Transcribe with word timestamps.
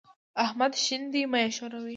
احمد 0.43 0.73
شين 0.83 1.03
دی؛ 1.13 1.21
مه 1.31 1.39
يې 1.43 1.49
ښوروه. 1.55 1.81